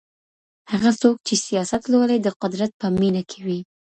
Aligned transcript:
هغه 0.71 0.91
څوک 1.01 1.15
چې 1.27 1.35
سیاست 1.47 1.83
لولي 1.91 2.17
د 2.21 2.27
قدرت 2.41 2.71
په 2.81 2.87
مینه 2.99 3.21
کې 3.29 3.39
وي. 3.45 3.59